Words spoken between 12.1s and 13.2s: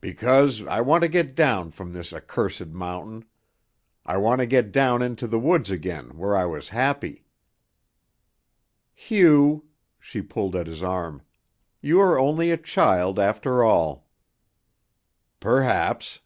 only a child